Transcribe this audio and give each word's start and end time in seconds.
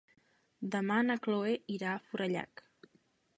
Demà 0.75 0.97
na 1.09 1.17
Cloè 1.27 1.53
irà 1.75 1.93
a 1.93 2.01
Forallac. 2.07 2.65